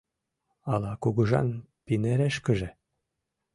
[0.73, 1.47] Ала кугыжан
[1.85, 2.69] пинерешкыже?..